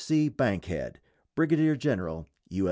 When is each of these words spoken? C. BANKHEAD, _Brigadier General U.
C. 0.01 0.29
BANKHEAD, 0.29 0.99
_Brigadier 1.37 1.77
General 1.77 2.27
U. 2.49 2.59